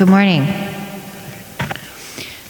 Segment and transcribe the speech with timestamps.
[0.00, 0.46] Good morning.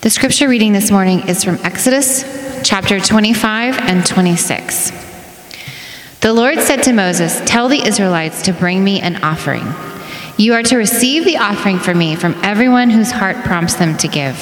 [0.03, 2.23] The scripture reading this morning is from Exodus
[2.63, 4.93] chapter 25 and 26.
[6.21, 9.65] The Lord said to Moses, Tell the Israelites to bring me an offering.
[10.37, 14.07] You are to receive the offering from me from everyone whose heart prompts them to
[14.07, 14.39] give.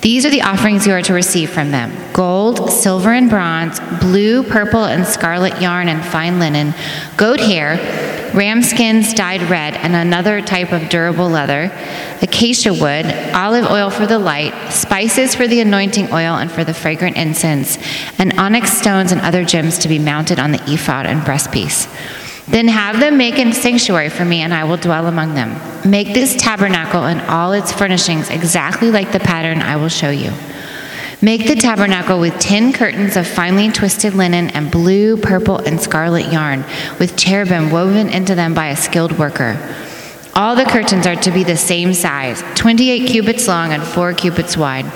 [0.00, 4.42] These are the offerings you are to receive from them gold, silver, and bronze, blue,
[4.42, 6.72] purple, and scarlet yarn and fine linen,
[7.18, 7.76] goat hair
[8.38, 11.72] ram skins dyed red, and another type of durable leather,
[12.22, 16.72] acacia wood, olive oil for the light, spices for the anointing oil and for the
[16.72, 17.76] fragrant incense,
[18.16, 21.88] and onyx stones and other gems to be mounted on the ephod and breastpiece.
[22.46, 25.90] Then have them make a sanctuary for me, and I will dwell among them.
[25.90, 30.32] Make this tabernacle and all its furnishings exactly like the pattern I will show you.
[31.20, 36.32] Make the tabernacle with ten curtains of finely twisted linen and blue, purple, and scarlet
[36.32, 36.64] yarn,
[37.00, 39.58] with cherubim woven into them by a skilled worker.
[40.36, 44.56] All the curtains are to be the same size, 28 cubits long and 4 cubits
[44.56, 44.86] wide.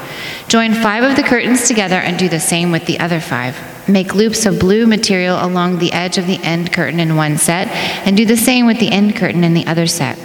[0.47, 3.57] Join five of the curtains together and do the same with the other five.
[3.89, 7.67] Make loops of blue material along the edge of the end curtain in one set,
[8.07, 10.17] and do the same with the end curtain in the other set.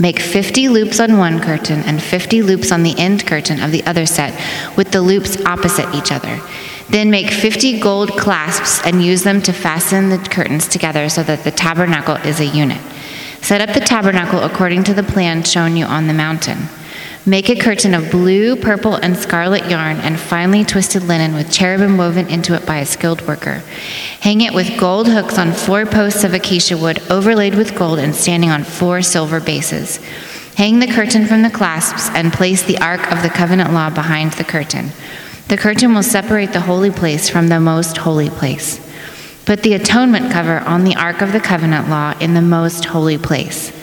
[0.00, 3.84] Make 50 loops on one curtain and 50 loops on the end curtain of the
[3.84, 4.32] other set,
[4.76, 6.40] with the loops opposite each other.
[6.88, 11.42] Then make 50 gold clasps and use them to fasten the curtains together so that
[11.42, 12.80] the tabernacle is a unit.
[13.42, 16.68] Set up the tabernacle according to the plan shown you on the mountain.
[17.28, 21.98] Make a curtain of blue, purple, and scarlet yarn and finely twisted linen with cherubim
[21.98, 23.62] woven into it by a skilled worker.
[24.20, 28.14] Hang it with gold hooks on four posts of acacia wood overlaid with gold and
[28.14, 29.98] standing on four silver bases.
[30.56, 34.32] Hang the curtain from the clasps and place the Ark of the Covenant Law behind
[34.32, 34.88] the curtain.
[35.48, 38.80] The curtain will separate the holy place from the most holy place.
[39.44, 43.18] Put the atonement cover on the Ark of the Covenant Law in the most holy
[43.18, 43.77] place.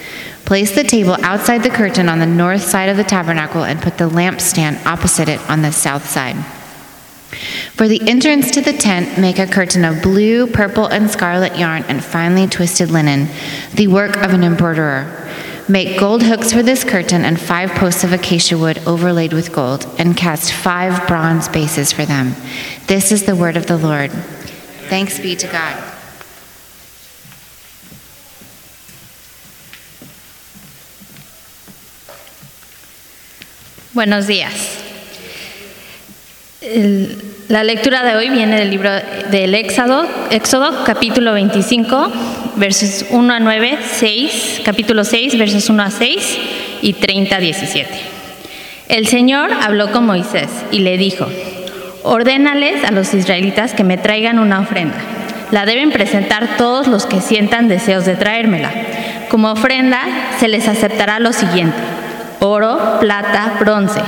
[0.45, 3.97] Place the table outside the curtain on the north side of the tabernacle and put
[3.97, 6.35] the lampstand opposite it on the south side.
[7.73, 11.83] For the entrance to the tent, make a curtain of blue, purple, and scarlet yarn
[11.89, 13.28] and finely twisted linen,
[13.73, 15.11] the work of an embroiderer.
[15.67, 19.88] Make gold hooks for this curtain and five posts of acacia wood overlaid with gold,
[19.97, 22.35] and cast five bronze bases for them.
[22.85, 24.12] This is the word of the Lord.
[24.12, 25.94] Thanks be to God.
[33.95, 34.51] Buenos días.
[37.47, 38.89] la lectura de hoy viene del libro
[39.31, 42.11] del Éxodo, Éxodo capítulo 25,
[42.57, 46.38] versos 1 a 9, 6, capítulo 6, versos 1 a 6
[46.81, 47.89] y 30 a 17.
[48.89, 51.27] El Señor habló con Moisés y le dijo,
[52.03, 54.97] ordénales a los israelitas que me traigan una ofrenda.
[55.51, 58.73] La deben presentar todos los que sientan deseos de traérmela.
[59.29, 60.01] Como ofrenda
[60.38, 61.94] se les aceptará lo siguiente
[62.40, 64.01] oro, plata, bronce,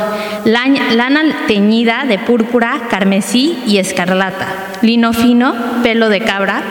[0.46, 4.48] lana teñida de púrpura, carmesí y escarlata,
[4.82, 6.62] lino fino, pelo de cabra,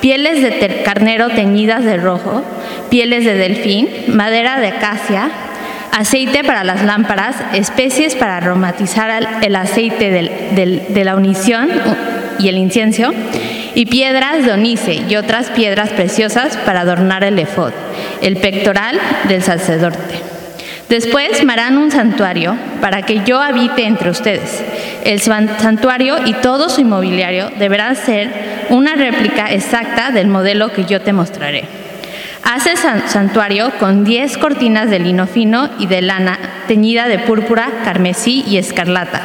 [0.00, 2.42] pieles de carnero teñidas de rojo,
[2.88, 5.30] pieles de delfín, madera de acacia,
[5.92, 9.10] aceite para las lámparas, especies para aromatizar
[9.42, 11.70] el aceite de la unición
[12.38, 13.12] y el incienso,
[13.74, 17.72] y piedras de onice y otras piedras preciosas para adornar el efod,
[18.20, 20.29] el pectoral del sacerdote.
[20.90, 24.60] Después me harán un santuario para que yo habite entre ustedes.
[25.04, 31.00] El santuario y todo su inmobiliario deberán ser una réplica exacta del modelo que yo
[31.00, 31.62] te mostraré.
[32.42, 37.68] Haz el santuario con diez cortinas de lino fino y de lana teñida de púrpura,
[37.84, 39.22] carmesí y escarlata,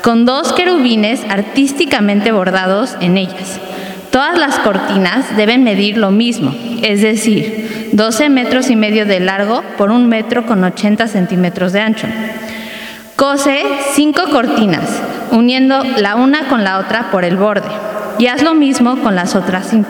[0.00, 3.60] con dos querubines artísticamente bordados en ellas.
[4.10, 9.62] Todas las cortinas deben medir lo mismo, es decir, 12 metros y medio de largo
[9.78, 12.06] por un metro con 80 centímetros de ancho.
[13.16, 13.62] Cose
[13.94, 17.70] cinco cortinas, uniendo la una con la otra por el borde,
[18.18, 19.88] y haz lo mismo con las otras cinco.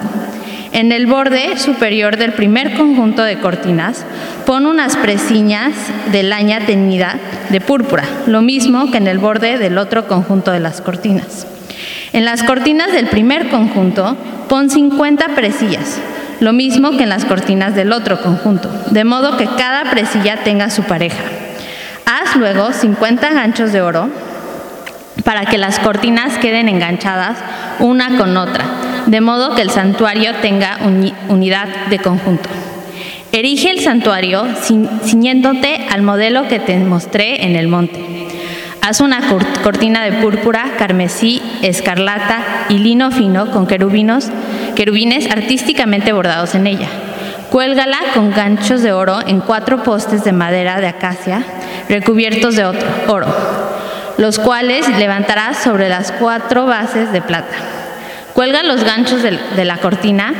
[0.71, 4.07] En el borde superior del primer conjunto de cortinas,
[4.45, 5.73] pon unas presiñas
[6.13, 7.17] de laña teñida
[7.51, 11.49] de púrpura, lo mismo que en el borde del otro conjunto de las cortinas.
[12.13, 14.17] En las cortinas del primer conjunto,
[14.49, 15.99] pon 50 presillas,
[16.41, 20.71] lo mismo que en las cortinas del otro conjunto, de modo que cada presilla tenga
[20.71, 21.23] su pareja.
[22.05, 24.11] Haz luego 50 ganchos de oro
[25.25, 27.39] para que las cortinas queden enganchadas
[27.81, 28.65] una con otra,
[29.07, 30.79] de modo que el santuario tenga
[31.29, 32.49] unidad de conjunto.
[33.33, 34.47] Erige el santuario
[35.05, 38.16] ciñéndote al modelo que te mostré en el monte.
[38.87, 39.21] Haz una
[39.65, 44.29] cortina de púrpura, carmesí, escarlata y lino fino con querubinos
[44.77, 46.87] querubines artísticamente bordados en ella.
[47.51, 51.43] Cuélgala con ganchos de oro en cuatro postes de madera de acacia
[51.89, 52.65] recubiertos de
[53.09, 53.27] oro,
[54.19, 57.57] los cuales levantarás sobre las cuatro bases de plata.
[58.35, 60.33] Cuelga los ganchos de la cortina,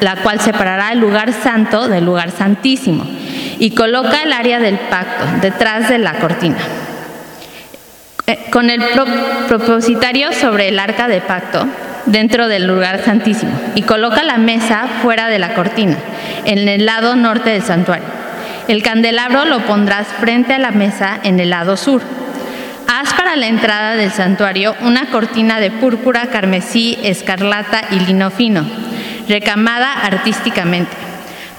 [0.00, 3.06] la cual separará el lugar santo del lugar santísimo,
[3.60, 6.58] y coloca el área del pacto detrás de la cortina.
[8.26, 9.04] Eh, con el pro-
[9.48, 11.66] propositario sobre el arca de pacto
[12.06, 15.96] dentro del lugar santísimo y coloca la mesa fuera de la cortina,
[16.44, 18.04] en el lado norte del santuario.
[18.68, 22.00] El candelabro lo pondrás frente a la mesa en el lado sur.
[22.86, 28.64] Haz para la entrada del santuario una cortina de púrpura, carmesí, escarlata y lino fino,
[29.28, 30.92] recamada artísticamente.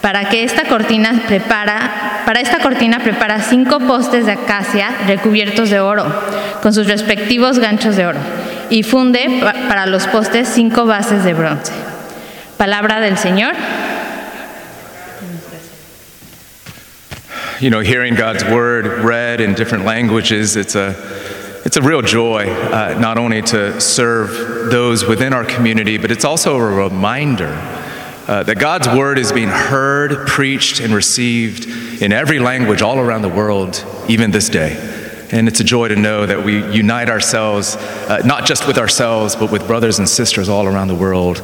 [0.04, 5.80] Para que esta cortina prepara, para esta cortina prepara cinco postes de acacia recubiertos de
[5.80, 6.04] oro,
[6.62, 8.20] con sus respectivos ganchos de oro,
[8.70, 11.72] y funde pa- para los postes cinco bases de bronce.
[12.58, 13.54] Palabra del Señor.
[17.62, 20.96] You know, hearing God's word read in different languages, it's a,
[21.64, 26.26] it's a real joy, uh, not only to serve those within our community, but it's
[26.26, 27.58] also a reminder
[28.34, 33.22] uh, that God's word is being heard, preached, and received in every language all around
[33.22, 34.76] the world, even this day.
[35.32, 39.36] And it's a joy to know that we unite ourselves, uh, not just with ourselves,
[39.36, 41.38] but with brothers and sisters all around the world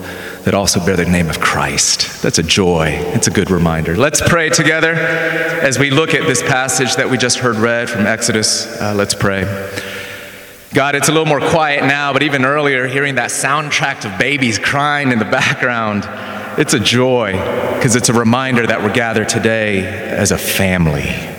[0.46, 2.24] that also bear the name of Christ.
[2.24, 2.88] That's a joy.
[3.14, 3.96] It's a good reminder.
[3.96, 8.08] Let's pray together as we look at this passage that we just heard read from
[8.08, 8.82] Exodus.
[8.82, 9.44] Uh, let's pray.
[10.74, 14.60] God, it's a little more quiet now, but even earlier, hearing that soundtrack of babies
[14.60, 16.04] crying in the background,
[16.58, 17.34] it's a joy
[17.76, 21.30] because it's a reminder that we're gathered today as a family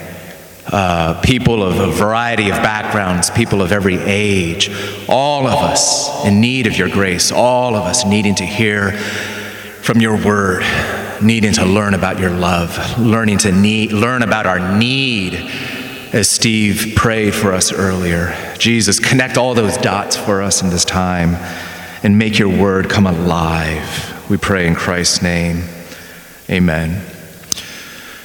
[0.72, 4.70] uh, people of a variety of backgrounds, people of every age,
[5.08, 10.00] all of us in need of your grace, all of us needing to hear from
[10.00, 10.62] your word,
[11.20, 15.34] needing to learn about your love, learning to need, learn about our need,
[16.12, 18.36] as Steve prayed for us earlier.
[18.58, 21.34] Jesus, connect all those dots for us in this time
[22.02, 24.09] and make your word come alive.
[24.30, 25.64] We pray in Christ's name.
[26.48, 27.04] Amen.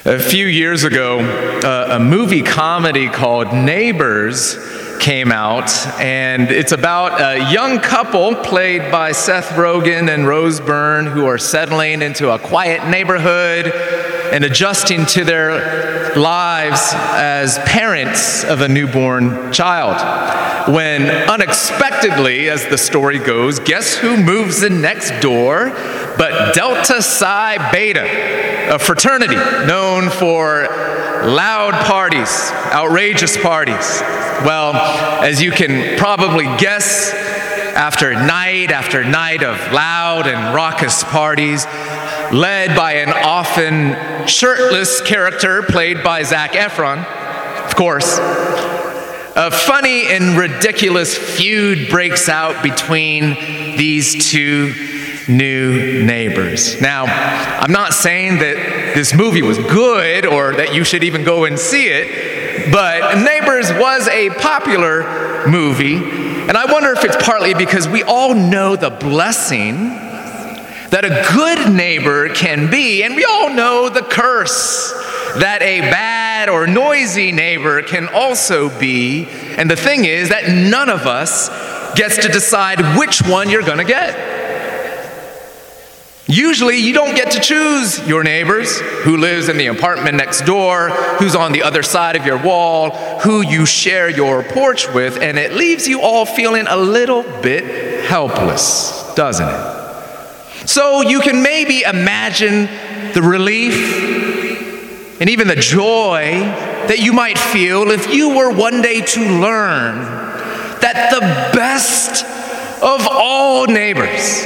[0.04, 4.56] A few years ago, uh, a movie comedy called Neighbors
[5.00, 5.68] came out,
[5.98, 11.38] and it's about a young couple played by Seth Rogen and Rose Byrne who are
[11.38, 13.66] settling into a quiet neighborhood
[14.32, 20.72] and adjusting to their lives as parents of a newborn child.
[20.72, 25.70] When unexpectedly, as the story goes, guess who moves in next door
[26.16, 29.36] but Delta Psi Beta, a fraternity
[29.66, 30.66] known for
[31.26, 34.00] loud parties, outrageous parties.
[34.44, 34.74] Well,
[35.22, 41.66] as you can probably guess, after night after night of loud and raucous parties,
[42.32, 47.04] led by an often shirtless character played by Zac Efron,
[47.64, 54.72] of course, a funny and ridiculous feud breaks out between these two
[55.28, 56.80] new neighbors.
[56.80, 61.44] Now, I'm not saying that this movie was good or that you should even go
[61.44, 67.54] and see it, but Neighbors was a popular movie, and I wonder if it's partly
[67.54, 69.90] because we all know the blessing
[70.90, 74.92] that a good neighbor can be, and we all know the curse
[75.38, 79.26] that a bad or noisy neighbor can also be.
[79.56, 81.48] And the thing is that none of us
[81.96, 84.34] gets to decide which one you're going to get.
[86.28, 90.90] Usually, you don't get to choose your neighbors, who lives in the apartment next door,
[91.18, 92.90] who's on the other side of your wall,
[93.20, 98.04] who you share your porch with, and it leaves you all feeling a little bit
[98.04, 99.75] helpless, doesn't it?
[100.64, 102.68] So you can maybe imagine
[103.12, 104.16] the relief
[105.20, 106.32] and even the joy
[106.88, 109.96] that you might feel if you were one day to learn
[110.80, 111.20] that the
[111.56, 112.24] best
[112.82, 114.44] of all neighbors,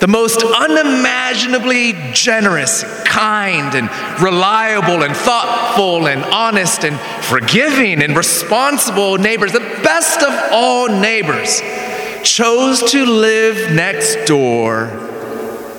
[0.00, 3.88] the most unimaginably generous, kind, and
[4.20, 11.60] reliable, and thoughtful, and honest, and forgiving, and responsible neighbors, the best of all neighbors,
[12.28, 14.90] chose to live next door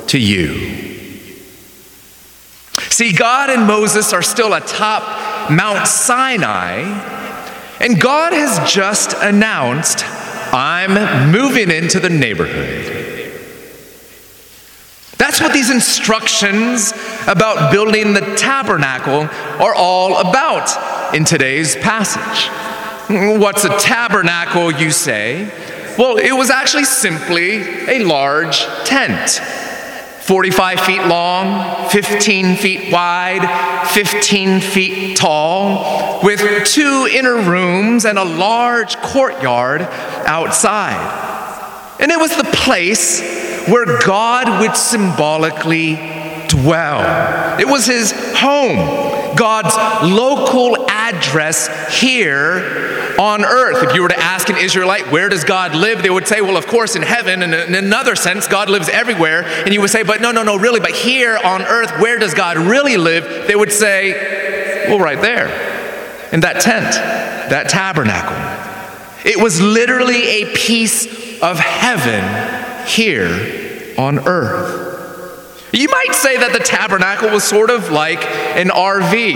[0.07, 0.77] to you.
[2.89, 6.81] See, God and Moses are still atop Mount Sinai,
[7.79, 10.03] and God has just announced,
[10.53, 12.97] I'm moving into the neighborhood.
[15.17, 16.93] That's what these instructions
[17.27, 19.29] about building the tabernacle
[19.63, 22.49] are all about in today's passage.
[23.39, 25.51] What's a tabernacle, you say?
[25.99, 27.57] Well, it was actually simply
[27.89, 29.31] a large tent
[30.21, 38.23] 45 feet long, 15 feet wide, 15 feet tall, with two inner rooms and a
[38.23, 41.97] large courtyard outside.
[41.99, 43.19] And it was the place
[43.67, 45.95] where God would symbolically
[46.47, 47.59] dwell.
[47.59, 49.75] It was his home, God's
[50.09, 51.67] local address
[51.99, 53.83] here on earth.
[53.83, 56.01] If you were to ask an Israelite, where does God live?
[56.01, 57.43] They would say, well, of course, in heaven.
[57.43, 59.43] And in another sense, God lives everywhere.
[59.43, 62.33] And you would say, but no, no, no, really, but here on earth, where does
[62.33, 63.47] God really live?
[63.47, 65.47] They would say, well, right there,
[66.31, 66.93] in that tent,
[67.49, 68.37] that tabernacle.
[69.29, 74.87] It was literally a piece of heaven here on earth.
[75.71, 78.23] You might say that the tabernacle was sort of like
[78.55, 79.35] an RV,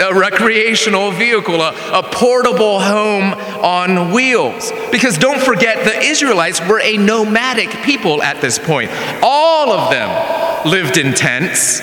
[0.00, 4.72] a recreational vehicle, a, a, portable home on wheels.
[4.90, 8.90] Because don't forget, the Israelites were a nomadic people at this point.
[9.22, 11.80] All of them lived in tents.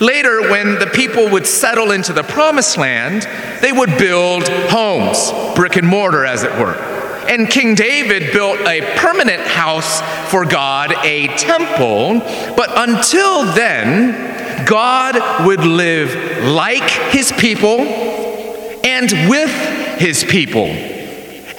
[0.00, 3.22] Later, when the people would settle into the promised land,
[3.62, 6.74] they would build homes, brick and mortar, as it were.
[7.28, 12.18] And King David built a permanent house for God, a temple.
[12.56, 14.31] But until then,
[14.66, 19.50] God would live like his people and with
[19.98, 20.66] his people.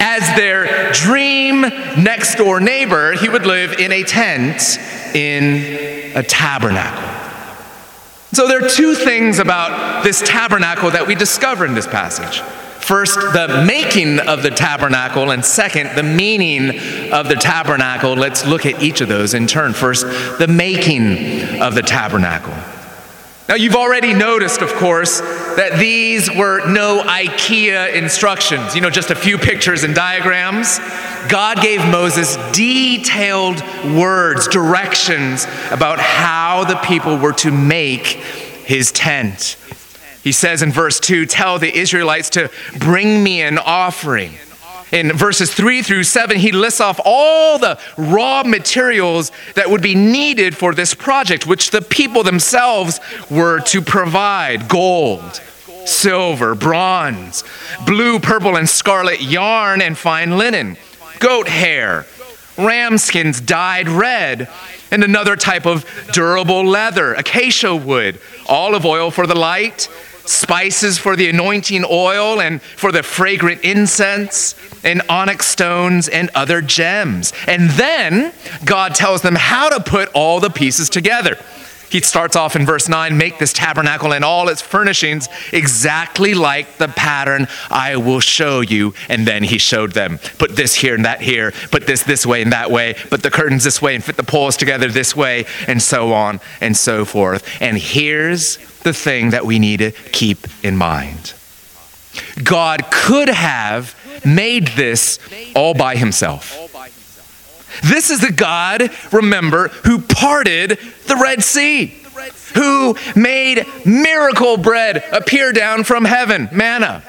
[0.00, 4.78] As their dream next door neighbor, he would live in a tent
[5.14, 7.10] in a tabernacle.
[8.32, 12.40] So there are two things about this tabernacle that we discover in this passage.
[12.84, 16.68] First, the making of the tabernacle, and second, the meaning
[17.12, 18.12] of the tabernacle.
[18.14, 19.72] Let's look at each of those in turn.
[19.72, 20.04] First,
[20.38, 22.52] the making of the tabernacle.
[23.46, 29.10] Now, you've already noticed, of course, that these were no IKEA instructions, you know, just
[29.10, 30.78] a few pictures and diagrams.
[31.28, 33.60] God gave Moses detailed
[33.94, 39.58] words, directions about how the people were to make his tent.
[40.22, 44.32] He says in verse 2 Tell the Israelites to bring me an offering.
[44.94, 49.96] In verses 3 through 7, he lists off all the raw materials that would be
[49.96, 54.68] needed for this project, which the people themselves were to provide.
[54.68, 55.40] Gold,
[55.84, 57.42] silver, bronze,
[57.84, 60.76] blue, purple, and scarlet yarn, and fine linen,
[61.18, 62.06] goat hair,
[62.56, 64.48] ram skins dyed red,
[64.92, 69.88] and another type of durable leather, acacia wood, olive oil for the light
[70.26, 74.54] spices for the anointing oil and for the fragrant incense,
[74.84, 77.32] and onyx stones and other gems.
[77.48, 78.32] And then
[78.64, 81.38] God tells them how to put all the pieces together.
[81.90, 86.78] He starts off in verse 9 make this tabernacle and all its furnishings exactly like
[86.78, 88.94] the pattern I will show you.
[89.08, 92.42] And then he showed them put this here and that here, put this this way
[92.42, 95.46] and that way, put the curtains this way and fit the poles together this way,
[95.68, 97.46] and so on and so forth.
[97.60, 101.34] And here's the thing that we need to keep in mind
[102.42, 105.18] God could have made this
[105.54, 106.63] all by himself.
[107.82, 111.94] This is the God, remember, who parted the Red Sea,
[112.54, 117.02] who made miracle bread appear down from heaven, manna.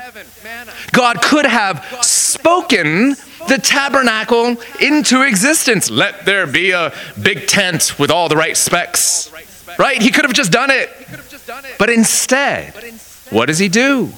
[0.91, 3.15] God could have spoken
[3.47, 5.89] the tabernacle into existence.
[5.89, 9.31] Let there be a big tent with all the right specs.
[9.77, 10.01] Right?
[10.01, 10.89] He could have just done it.
[11.77, 12.73] But instead,
[13.29, 14.11] what does he do?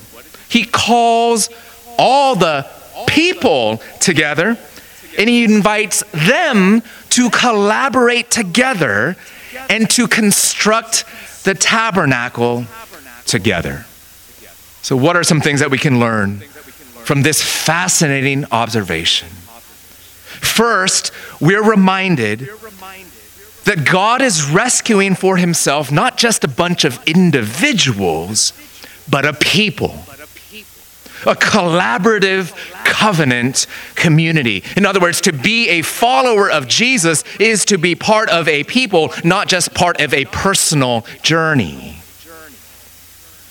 [0.50, 1.50] He calls
[1.98, 2.68] all the
[3.08, 4.58] people together
[5.17, 9.17] and he invites them to collaborate together
[9.69, 11.05] and to construct
[11.43, 12.65] the tabernacle
[13.25, 13.86] together.
[14.81, 16.39] So, what are some things that we can learn
[17.03, 19.29] from this fascinating observation?
[19.29, 22.50] First, we're reminded
[23.65, 28.53] that God is rescuing for himself not just a bunch of individuals,
[29.09, 30.05] but a people.
[31.25, 32.53] A collaborative
[32.86, 34.63] covenant community.
[34.75, 38.63] In other words, to be a follower of Jesus is to be part of a
[38.63, 41.97] people, not just part of a personal journey.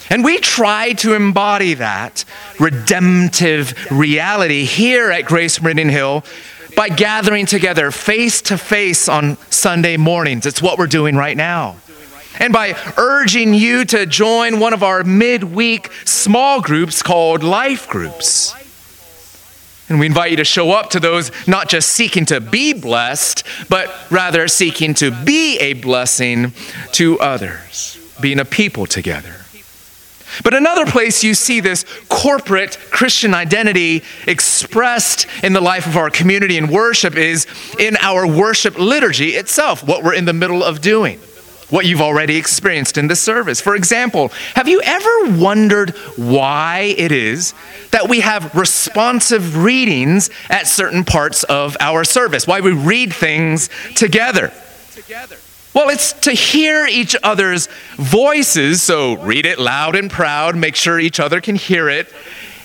[0.08, 2.24] And we try to embody that
[2.60, 6.24] redemptive reality here at Grace Meridian Hill
[6.76, 10.46] by gathering together face to face on Sunday mornings.
[10.46, 11.76] It's what we're doing right now.
[12.38, 18.54] And by urging you to join one of our midweek small groups called Life Groups.
[19.88, 23.44] And we invite you to show up to those not just seeking to be blessed,
[23.68, 26.52] but rather seeking to be a blessing
[26.92, 29.34] to others, being a people together.
[30.42, 36.10] But another place you see this corporate Christian identity expressed in the life of our
[36.10, 37.46] community and worship is
[37.78, 41.20] in our worship liturgy itself, what we're in the middle of doing.
[41.70, 43.60] What you've already experienced in the service.
[43.60, 47.54] For example, have you ever wondered why it is
[47.90, 52.46] that we have responsive readings at certain parts of our service?
[52.46, 54.52] Why we read things together?
[55.74, 60.98] Well, it's to hear each other's voices, so read it loud and proud, make sure
[60.98, 62.10] each other can hear it.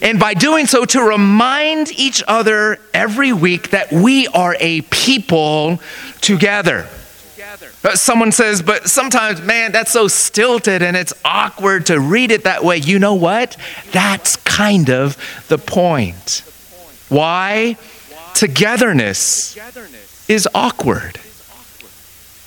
[0.01, 5.79] And by doing so, to remind each other every week that we are a people
[6.22, 6.88] together.
[7.96, 12.64] Someone says, but sometimes, man, that's so stilted and it's awkward to read it that
[12.64, 12.78] way.
[12.78, 13.58] You know what?
[13.92, 16.44] That's kind of the point.
[17.10, 17.78] Why?
[18.36, 19.58] Togetherness
[20.30, 21.20] is awkward.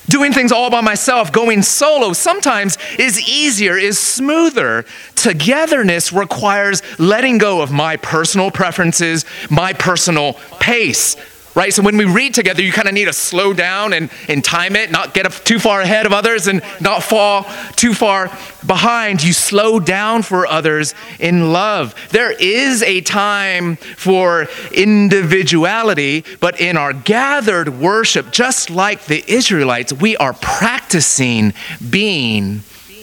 [0.08, 4.84] Doing things all by myself, going solo, sometimes is easier, is smoother.
[5.16, 11.16] Togetherness requires letting go of my personal preferences, my personal pace
[11.54, 11.72] right?
[11.72, 14.76] So when we read together, you kind of need to slow down and, and time
[14.76, 17.46] it, not get too far ahead of others and not fall
[17.76, 18.30] too far
[18.66, 19.22] behind.
[19.22, 21.94] You slow down for others in love.
[22.10, 29.92] There is a time for individuality, but in our gathered worship, just like the Israelites,
[29.92, 31.54] we are practicing
[31.90, 32.62] being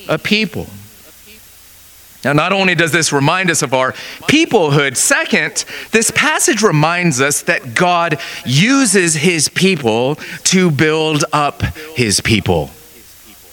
[0.09, 0.67] a people.
[2.23, 3.93] Now, not only does this remind us of our
[4.27, 11.63] peoplehood, second, this passage reminds us that God uses his people to build up
[11.95, 12.69] his people.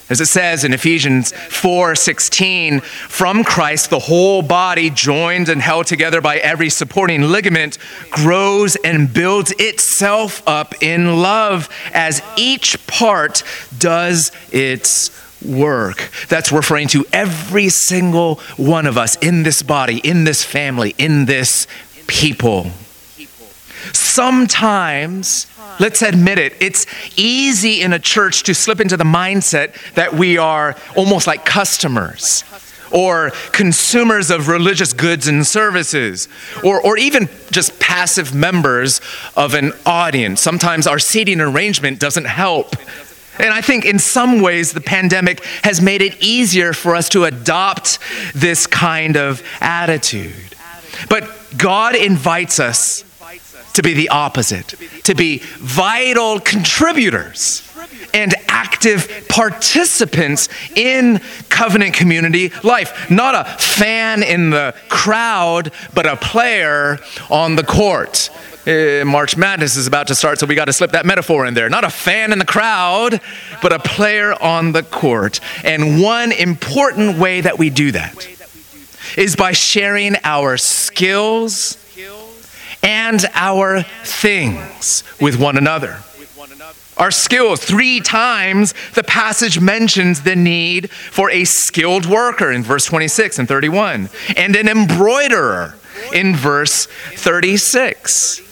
[0.09, 6.19] As it says in Ephesians 4:16, from Christ the whole body joined and held together
[6.19, 7.77] by every supporting ligament
[8.09, 13.43] grows and builds itself up in love as each part
[13.77, 15.11] does its
[15.45, 16.09] work.
[16.27, 21.25] That's referring to every single one of us in this body, in this family, in
[21.25, 21.67] this
[22.07, 22.71] people.
[23.93, 25.47] Sometimes,
[25.79, 30.37] let's admit it, it's easy in a church to slip into the mindset that we
[30.37, 32.43] are almost like customers
[32.91, 36.27] or consumers of religious goods and services,
[36.63, 38.99] or, or even just passive members
[39.35, 40.41] of an audience.
[40.41, 42.75] Sometimes our seating arrangement doesn't help.
[43.39, 47.23] And I think in some ways the pandemic has made it easier for us to
[47.23, 47.99] adopt
[48.35, 50.55] this kind of attitude.
[51.09, 53.03] But God invites us
[53.73, 57.65] to be the opposite, to be vital contributors
[58.13, 63.09] and active participants in covenant community life.
[63.09, 66.99] Not a fan in the crowd, but a player
[67.29, 68.29] on the court.
[68.69, 71.55] Uh, March Madness is about to start, so we got to slip that metaphor in
[71.55, 71.69] there.
[71.69, 73.19] Not a fan in the crowd,
[73.63, 75.39] but a player on the court.
[75.63, 78.27] And one important way that we do that
[79.17, 81.83] is by sharing our skills
[82.83, 86.03] and our things with one another.
[86.95, 92.85] Our skills, three times the passage mentions the need for a skilled worker in verse
[92.85, 95.73] 26 and 31, and an embroiderer
[96.13, 98.43] in verse 36.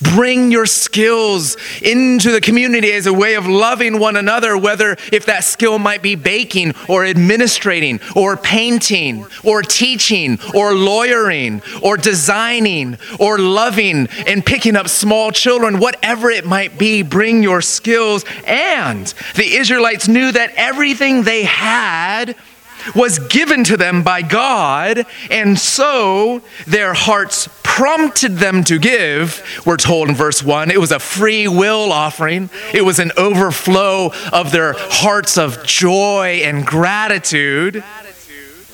[0.00, 5.26] Bring your skills into the community as a way of loving one another, whether if
[5.26, 12.96] that skill might be baking or administrating or painting or teaching or lawyering or designing
[13.18, 18.24] or loving and picking up small children, whatever it might be, bring your skills.
[18.46, 22.36] And the Israelites knew that everything they had
[22.94, 29.62] was given to them by God, and so their hearts prompted them to give.
[29.64, 34.10] We're told in verse 1 it was a free will offering, it was an overflow
[34.32, 37.84] of their hearts of joy and gratitude.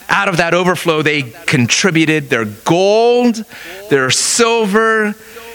[0.08, 3.44] Out of that overflow, they contributed their gold,
[3.90, 5.14] their silver,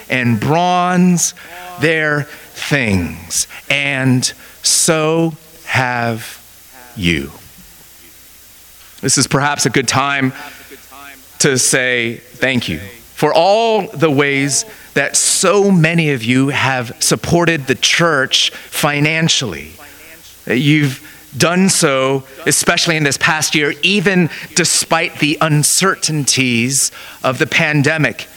[0.10, 1.34] and bronze,
[1.80, 3.48] their things.
[3.70, 4.26] And
[4.64, 5.34] so
[5.66, 6.44] have
[6.96, 7.32] you.
[9.02, 10.34] This is perhaps a good time
[11.40, 17.68] to say thank you for all the ways that so many of you have supported
[17.68, 19.72] the church financially.
[20.46, 21.06] You've
[21.38, 26.92] done so, especially in this past year, even despite the uncertainties
[27.24, 28.28] of the pandemic.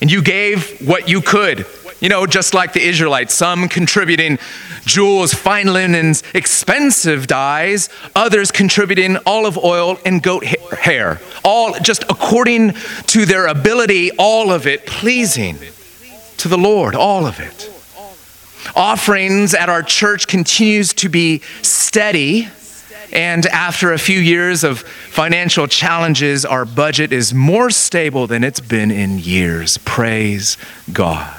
[0.00, 1.66] And you gave what you could
[2.00, 4.38] you know, just like the Israelites, some contributing
[4.88, 11.20] jewels, fine linens, expensive dyes, others contributing olive oil and goat hair.
[11.44, 12.72] All just according
[13.08, 15.58] to their ability, all of it pleasing
[16.38, 17.70] to the Lord, all of it.
[18.74, 22.48] Offerings at our church continues to be steady.
[23.12, 28.60] And after a few years of financial challenges, our budget is more stable than it's
[28.60, 29.78] been in years.
[29.78, 30.58] Praise
[30.92, 31.37] God.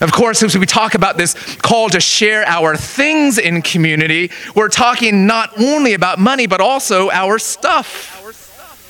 [0.00, 4.68] Of course, as we talk about this call to share our things in community, we're
[4.68, 8.16] talking not only about money, but also our stuff.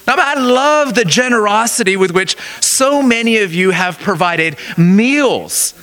[0.07, 5.75] Now, I love the generosity with which so many of you have provided meals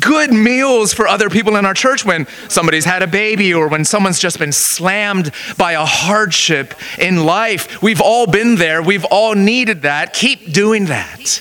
[0.00, 3.84] good meals for other people in our church when somebody's had a baby or when
[3.84, 7.80] someone's just been slammed by a hardship in life.
[7.82, 10.12] We've all been there, we've all needed that.
[10.12, 11.40] Keep doing that.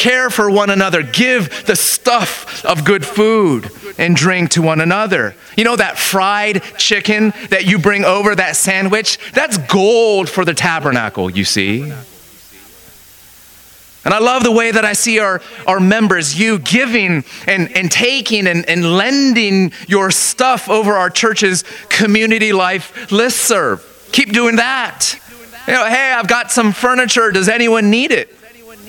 [0.00, 1.02] Care for one another.
[1.02, 5.34] Give the stuff of good food and drink to one another.
[5.58, 9.18] You know that fried chicken that you bring over, that sandwich?
[9.32, 11.82] That's gold for the tabernacle, you see.
[11.82, 11.92] And
[14.14, 18.46] I love the way that I see our, our members, you giving and, and taking
[18.46, 23.84] and, and lending your stuff over our church's community life list serve.
[24.12, 25.20] Keep doing that.
[25.66, 27.30] You know, hey, I've got some furniture.
[27.32, 28.34] Does anyone need it?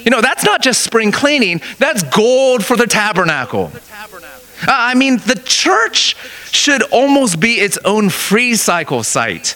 [0.04, 3.72] You know, that's not just spring cleaning, that's gold for the tabernacle.
[3.74, 6.16] Uh, I mean, the church
[6.52, 9.56] should almost be its own free cycle site,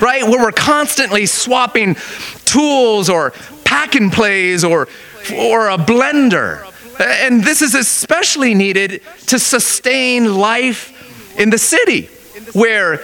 [0.00, 0.22] right?
[0.22, 1.96] Where we're constantly swapping
[2.44, 3.32] tools or
[3.64, 4.88] pack and plays or,
[5.34, 6.70] or a blender.
[7.00, 10.90] And this is especially needed to sustain life
[11.38, 12.08] in the city
[12.52, 13.00] where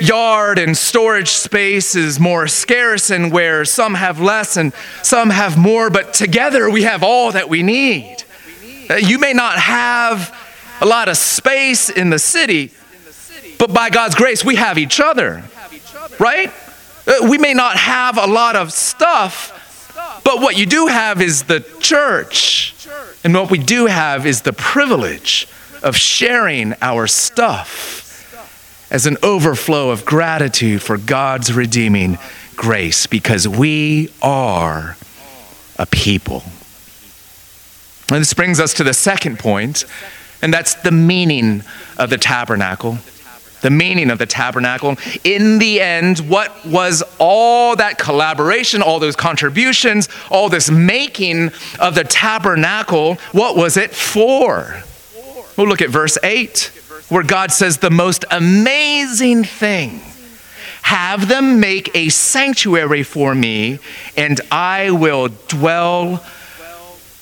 [0.00, 5.56] yard and storage space is more scarce and where some have less and some have
[5.58, 8.24] more, but together we have all that we need.
[8.90, 10.36] Uh, you may not have
[10.80, 12.72] a lot of space in the city,
[13.58, 15.44] but by God's grace, we have each other,
[16.18, 16.52] right?
[17.06, 21.44] Uh, we may not have a lot of stuff, but what you do have is
[21.44, 22.74] the church.
[23.24, 25.46] And what we do have is the privilege
[25.82, 28.01] of sharing our stuff
[28.92, 32.18] as an overflow of gratitude for God's redeeming
[32.54, 34.98] grace because we are
[35.78, 36.42] a people.
[38.10, 39.86] And this brings us to the second point,
[40.42, 41.64] and that's the meaning
[41.98, 42.98] of the tabernacle
[43.62, 44.96] the meaning of the tabernacle.
[45.22, 51.94] In the end, what was all that collaboration, all those contributions, all this making of
[51.94, 54.82] the tabernacle, what was it for?
[55.56, 60.00] We'll look at verse 8, where God says the most amazing thing
[60.82, 63.78] have them make a sanctuary for me,
[64.16, 66.24] and I will dwell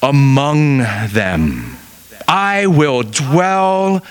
[0.03, 1.77] among them.
[2.27, 4.05] I will dwell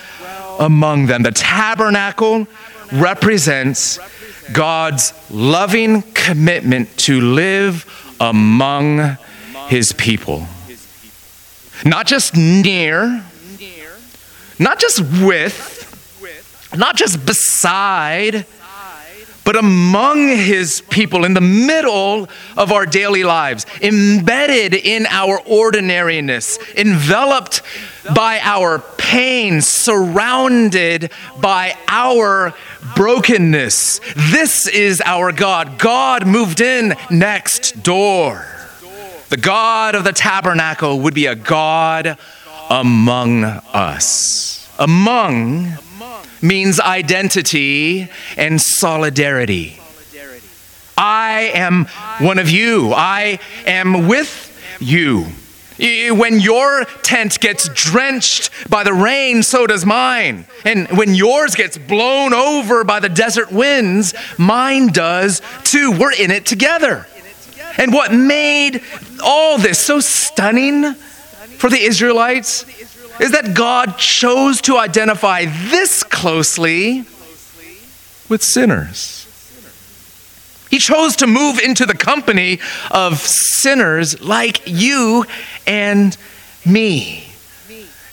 [0.58, 1.22] among them.
[1.22, 2.46] The tabernacle
[2.92, 3.98] represents
[4.52, 9.16] God's loving commitment to live among
[9.68, 10.46] his people.
[11.84, 13.24] Not just near,
[14.60, 15.78] not just with,
[16.76, 18.44] not just beside,
[19.42, 26.58] but among his people in the middle of our daily lives, embedded in our ordinariness,
[26.76, 27.62] enveloped
[28.14, 32.54] by our pain, surrounded by our
[32.94, 34.00] brokenness.
[34.14, 35.78] This is our God.
[35.78, 38.46] God moved in next door.
[39.30, 42.18] The God of the tabernacle would be a God
[42.70, 44.72] among us.
[44.78, 45.76] Among
[46.40, 49.78] means identity and solidarity.
[50.96, 51.86] I am
[52.20, 52.92] one of you.
[52.94, 54.46] I am with
[54.80, 55.26] you.
[55.78, 60.44] When your tent gets drenched by the rain, so does mine.
[60.64, 65.90] And when yours gets blown over by the desert winds, mine does too.
[65.92, 67.06] We're in it together.
[67.78, 68.82] And what made
[69.24, 70.94] all this so stunning
[71.60, 72.64] for the Israelites
[73.20, 77.04] is that God chose to identify this closely
[78.30, 79.26] with sinners.
[80.70, 85.26] He chose to move into the company of sinners like you
[85.66, 86.16] and
[86.64, 87.26] me.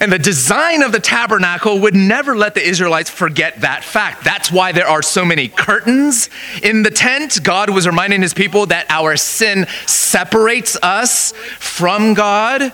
[0.02, 4.26] And the design of the tabernacle would never let the Israelites forget that fact.
[4.26, 6.30] That's why there are so many curtains
[6.62, 7.40] in the tent.
[7.44, 12.74] God was reminding his people that our sin separates us from God.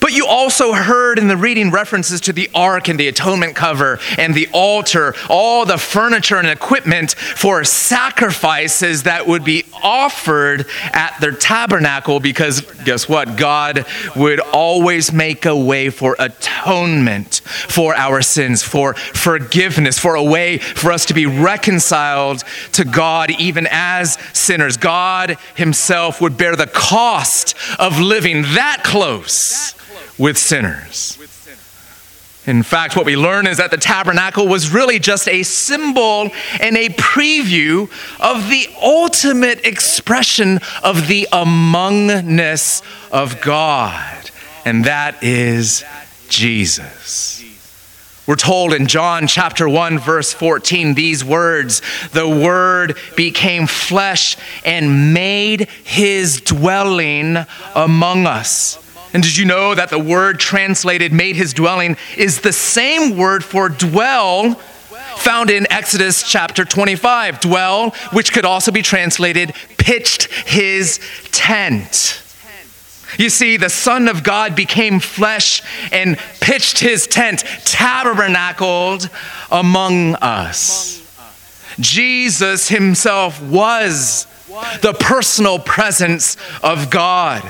[0.00, 3.98] But you also heard in the reading references to the ark and the atonement cover
[4.16, 11.18] and the altar, all the furniture and equipment for sacrifices that would be offered at
[11.20, 13.36] their tabernacle because guess what?
[13.36, 20.22] God would always make a way for atonement for our sins, for forgiveness, for a
[20.22, 24.76] way for us to be reconciled to God even as sinners.
[24.76, 29.74] God Himself would bear the cost of living that close
[30.18, 31.16] with sinners.
[32.46, 36.78] In fact, what we learn is that the tabernacle was really just a symbol and
[36.78, 42.80] a preview of the ultimate expression of the amongness
[43.12, 44.30] of God,
[44.64, 45.84] and that is
[46.30, 47.44] Jesus.
[48.26, 55.12] We're told in John chapter 1, verse 14, these words The Word became flesh and
[55.12, 57.36] made his dwelling
[57.74, 58.78] among us.
[59.14, 63.44] And did you know that the word translated made his dwelling is the same word
[63.44, 64.54] for dwell
[65.16, 67.40] found in Exodus chapter 25?
[67.40, 71.00] Dwell, which could also be translated pitched his
[71.32, 72.22] tent.
[73.16, 79.08] You see, the Son of God became flesh and pitched his tent, tabernacled
[79.50, 81.02] among us.
[81.80, 84.26] Jesus himself was
[84.82, 87.42] the personal presence of God.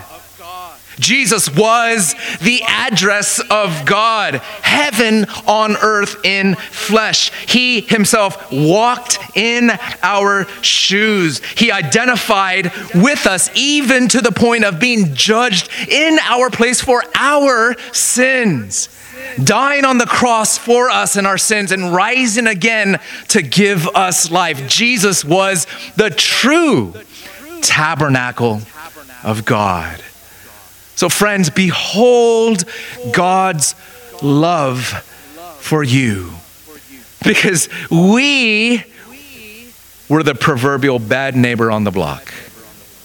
[0.98, 7.30] Jesus was the address of God, heaven on earth in flesh.
[7.46, 9.70] He himself walked in
[10.02, 11.40] our shoes.
[11.56, 17.02] He identified with us, even to the point of being judged in our place for
[17.14, 18.88] our sins.
[19.42, 24.30] Dying on the cross for us and our sins and rising again to give us
[24.30, 24.68] life.
[24.68, 26.94] Jesus was the true
[27.60, 28.62] tabernacle
[29.22, 30.02] of God.
[30.98, 32.64] So, friends, behold
[33.12, 33.76] God's
[34.20, 34.84] love
[35.60, 36.32] for you.
[37.24, 38.82] Because we
[40.08, 42.34] were the proverbial bad neighbor on the block,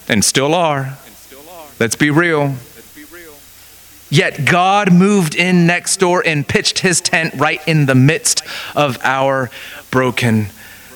[0.08, 0.98] and still are.
[1.78, 2.56] Let's be real.
[4.10, 8.42] Yet God moved in next door and pitched his tent right in the midst
[8.74, 9.52] of our
[9.92, 10.48] broken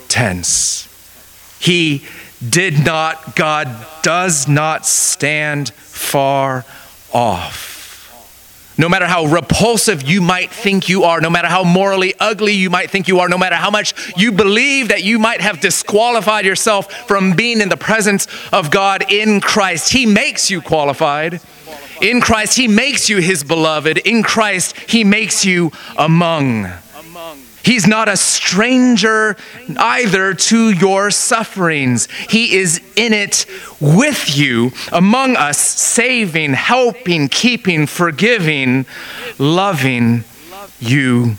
[0.09, 0.89] tents.
[1.61, 2.05] He
[2.45, 6.65] did not, God does not stand far
[7.12, 7.68] off.
[8.79, 12.71] No matter how repulsive you might think you are, no matter how morally ugly you
[12.71, 16.44] might think you are, no matter how much you believe that you might have disqualified
[16.44, 21.40] yourself from being in the presence of God in Christ, He makes you qualified.
[22.01, 23.99] In Christ, He makes you His beloved.
[23.99, 26.71] In Christ, He makes you among.
[27.68, 29.37] He's not a stranger
[29.76, 32.09] either to your sufferings.
[32.31, 33.44] He is in it
[33.78, 38.87] with you, among us, saving, helping, keeping, forgiving,
[39.38, 40.24] loving
[40.81, 41.35] you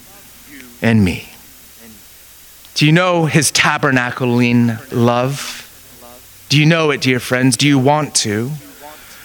[0.84, 1.30] and me.
[2.76, 6.46] Do you know his tabernacling love?
[6.50, 7.58] Do you know it, dear friends?
[7.58, 8.52] Do you want to?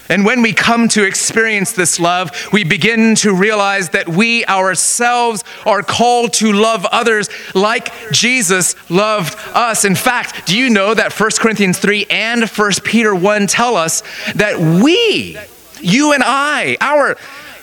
[0.08, 5.44] And when we come to experience this love, we begin to realize that we ourselves
[5.64, 9.84] are called to love others like Jesus loved us.
[9.84, 14.02] In fact, do you know that 1 Corinthians 3 and 1 Peter 1 tell us
[14.34, 15.38] that we,
[15.80, 17.16] you and I, our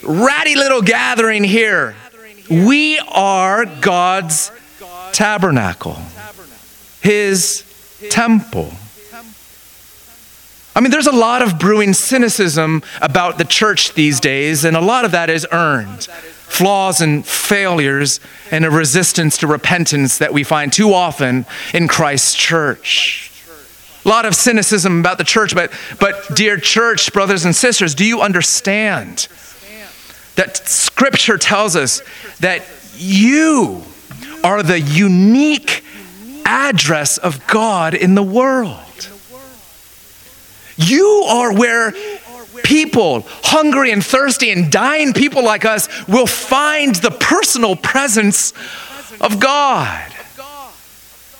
[0.04, 1.95] ratty little gathering here,
[2.49, 4.51] we are God's
[5.12, 5.97] tabernacle,
[7.01, 7.63] His
[8.10, 8.73] temple.
[10.74, 14.82] I mean, there's a lot of brewing cynicism about the church these days, and a
[14.82, 16.04] lot of that is earned.
[16.06, 18.20] Flaws and failures,
[18.52, 23.32] and a resistance to repentance that we find too often in Christ's church.
[24.06, 28.06] A lot of cynicism about the church, but, but dear church, brothers and sisters, do
[28.06, 29.28] you understand
[30.36, 32.02] that Scripture tells us
[32.40, 32.64] that
[32.96, 33.84] you
[34.44, 35.84] are the unique
[36.46, 38.80] address of God in the world?
[40.82, 41.94] You are where
[42.63, 48.54] people, hungry and thirsty and dying people like us, will find the personal presence
[49.20, 50.13] of God.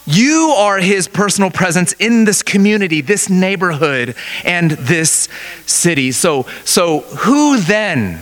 [0.06, 5.30] You are his personal presence in this community, this neighborhood, and this
[5.66, 6.12] city.
[6.12, 8.20] So, so who then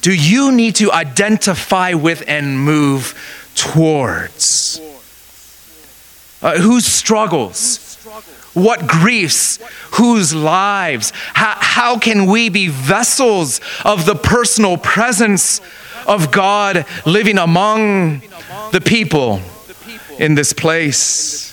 [0.00, 3.18] do you need to identify with and move
[3.54, 4.80] towards?
[6.40, 7.87] Uh, whose struggles?
[8.54, 9.58] What griefs?
[9.92, 11.12] Whose lives?
[11.34, 15.60] How, how can we be vessels of the personal presence
[16.06, 18.22] of God living among
[18.72, 19.40] the people
[20.18, 21.46] in this place?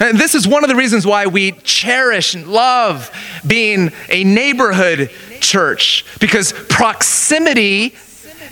[0.00, 3.10] And this is one of the reasons why we cherish and love
[3.46, 7.94] being a neighborhood church, because proximity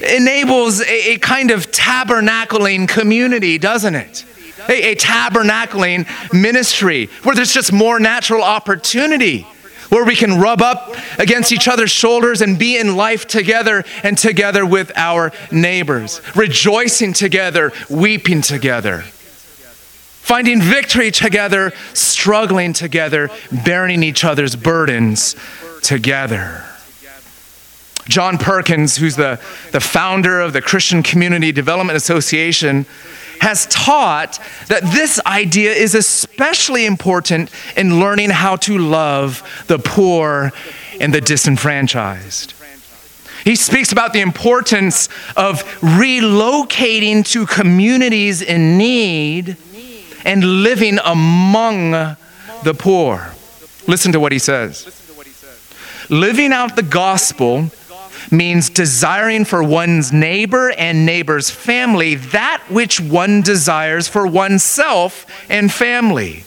[0.01, 4.25] enables a, a kind of tabernacling community, doesn't it?
[4.69, 9.47] A, a tabernacling ministry where there's just more natural opportunity
[9.93, 14.17] where we can rub up against each other's shoulders and be in life together and
[14.17, 23.29] together with our neighbors, rejoicing together, weeping together, finding victory together, struggling together,
[23.67, 25.37] bearing each other's burdens
[25.83, 26.65] together.
[28.09, 29.39] John Perkins, who's the,
[29.73, 32.87] the founder of the Christian Community Development Association,
[33.43, 40.53] has taught that this idea is especially important in learning how to love the poor
[41.01, 42.55] and the disenfranchised.
[43.43, 49.57] He speaks about the importance of relocating to communities in need
[50.25, 53.33] and living among the poor.
[53.89, 54.87] Listen to what he says.
[56.09, 57.73] Living out the gospel
[58.33, 65.73] means desiring for one's neighbor and neighbor's family that which one desires for oneself and
[65.73, 66.45] family.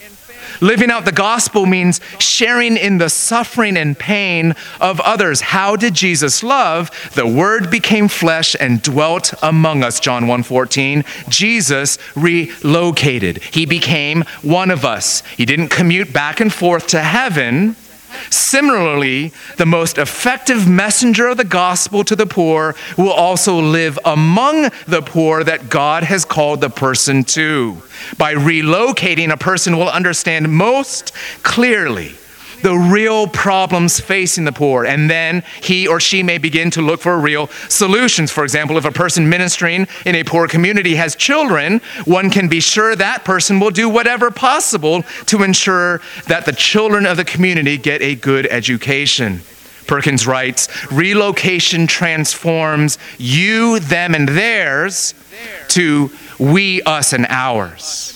[0.61, 5.41] Living out the gospel means sharing in the suffering and pain of others.
[5.41, 6.89] How did Jesus love?
[7.13, 11.03] The word became flesh and dwelt among us, John 1:14.
[11.27, 13.41] Jesus relocated.
[13.51, 15.23] He became one of us.
[15.35, 17.75] He didn't commute back and forth to heaven.
[18.29, 24.69] Similarly, the most effective messenger of the gospel to the poor will also live among
[24.87, 27.81] the poor that God has called the person to.
[28.17, 32.15] By relocating, a person will understand most clearly
[32.65, 36.99] the real problems facing the poor, and then he or she may begin to look
[36.99, 38.31] for real solutions.
[38.31, 42.59] For example, if a person ministering in a poor community has children, one can be
[42.59, 47.77] sure that person will do whatever possible to ensure that the children of the community
[47.77, 49.41] get a good education.
[49.85, 55.13] Perkins writes relocation transforms you, them, and theirs
[55.67, 58.14] to we, us, and ours.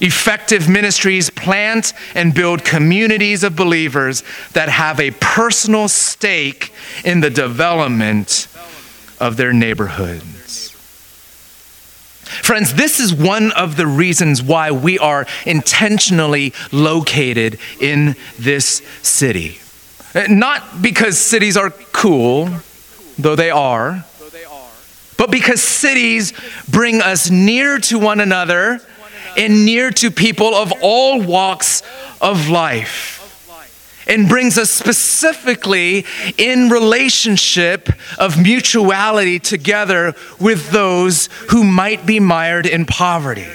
[0.00, 6.72] Effective ministries plant and build communities of believers that have a personal stake
[7.04, 8.48] in the development
[9.20, 10.70] of their neighborhoods.
[12.42, 19.58] Friends, this is one of the reasons why we are intentionally located in this city.
[20.28, 22.48] Not because cities are cool,
[23.18, 24.04] though they are,
[25.16, 26.32] but because cities
[26.68, 28.80] bring us near to one another
[29.36, 31.82] and near to people of all walks
[32.20, 33.12] of life.
[34.06, 36.04] And brings us specifically
[36.36, 43.48] in relationship of mutuality together with those who might be mired in poverty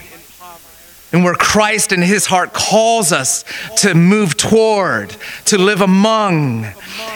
[1.12, 3.44] and where Christ in his heart calls us
[3.78, 6.68] to move toward, to live among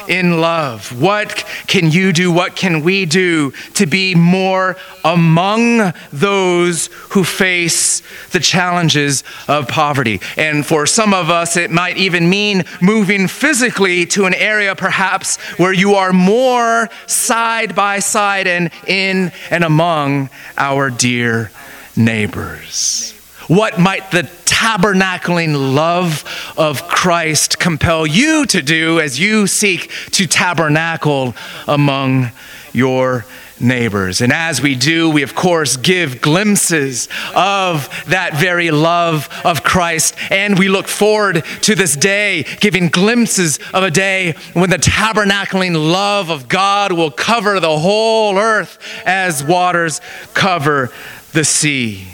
[0.08, 1.00] in love.
[1.00, 2.32] What can you do?
[2.32, 8.02] What can we do to be more among those who face
[8.32, 10.22] the challenges of poverty?
[10.38, 15.38] And for some of us, it might even mean moving physically to an area perhaps
[15.58, 21.52] where you are more side by side and in and among our dear
[21.96, 23.13] neighbors.
[23.48, 26.24] What might the tabernacling love
[26.58, 31.36] of Christ compel you to do as you seek to tabernacle
[31.68, 32.32] among
[32.72, 33.26] your
[33.60, 34.22] neighbors.
[34.22, 40.16] And as we do, we of course give glimpses of that very love of Christ.
[40.30, 45.76] And we look forward to this day, giving glimpses of a day when the tabernacling
[45.76, 50.02] love of God will cover the whole earth as waters
[50.34, 50.92] cover
[51.34, 52.13] the sea.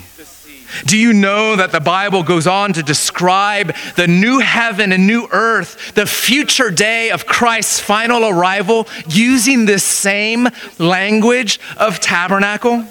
[0.84, 5.28] Do you know that the Bible goes on to describe the new heaven and new
[5.30, 12.86] earth, the future day of Christ's final arrival, using this same language of tabernacle?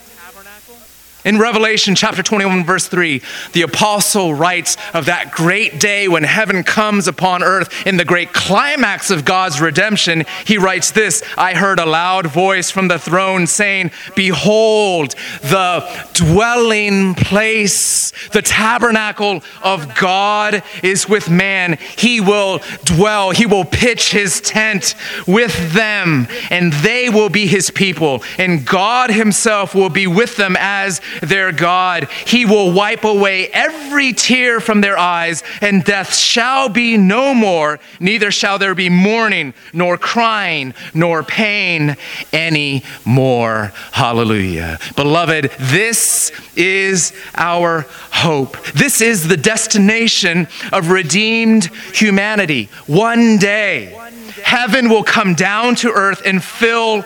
[1.30, 3.22] In Revelation chapter 21, verse 3,
[3.54, 8.34] the apostle writes of that great day when heaven comes upon earth in the great
[8.34, 10.26] climax of God's redemption.
[10.44, 17.13] He writes this I heard a loud voice from the throne saying, Behold, the dwelling
[17.13, 21.78] place, the tabernacle of God is with man.
[21.96, 24.96] He will dwell, he will pitch his tent
[25.28, 30.58] with them, and they will be his people, and God himself will be with them
[30.60, 32.10] as their God.
[32.26, 37.80] He will wipe away every tear from their eyes, and death shall be no more,
[38.00, 41.96] neither shall there be mourning, nor crying, nor pain
[42.32, 43.72] any more.
[43.92, 44.80] Hallelujah.
[44.96, 48.62] Beloved, this is our hope.
[48.74, 52.70] This is the destination of redeemed humanity.
[52.88, 53.98] One day,
[54.44, 57.04] heaven will come down to earth and fill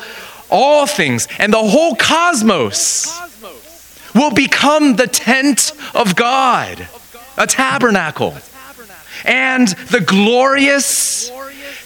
[0.50, 3.20] all things and the whole cosmos
[4.14, 6.88] will become the tent of God,
[7.38, 8.36] a tabernacle.
[9.26, 11.32] And the glorious,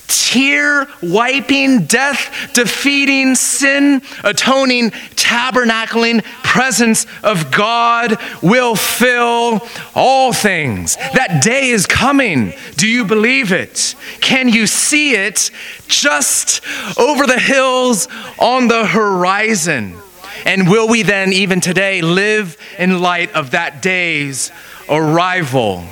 [0.08, 9.62] tear wiping, death defeating, sin atoning, tabernacling presence of God will fill
[9.94, 10.96] all things.
[10.96, 12.54] That day is coming.
[12.76, 13.96] Do you believe it?
[14.22, 15.52] Can you see it
[15.88, 16.62] just
[16.98, 18.08] over the hills
[18.40, 19.98] on the horizon?
[20.46, 24.52] And will we then, even today, live in light of that day's
[24.90, 25.84] arrival?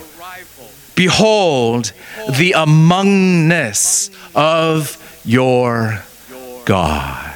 [0.95, 1.91] Behold
[2.29, 6.03] the amongness of your
[6.65, 7.35] God.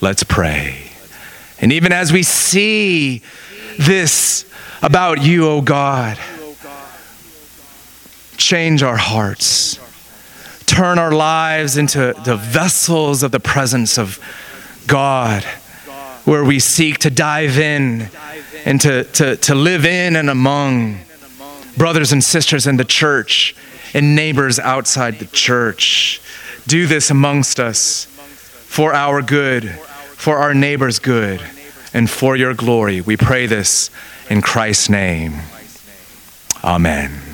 [0.00, 0.90] Let's pray.
[1.60, 3.22] And even as we see
[3.78, 4.44] this
[4.82, 6.18] about you, O oh God,
[8.36, 9.78] change our hearts,
[10.66, 14.20] turn our lives into the vessels of the presence of
[14.86, 15.44] God,
[16.28, 18.10] where we seek to dive in
[18.66, 20.98] and to, to, to live in and among
[21.78, 23.56] brothers and sisters in the church
[23.94, 26.20] and neighbors outside the church.
[26.66, 31.40] Do this amongst us for our good, for our neighbor's good,
[31.94, 33.00] and for your glory.
[33.00, 33.90] We pray this
[34.28, 35.32] in Christ's name.
[36.62, 37.27] Amen.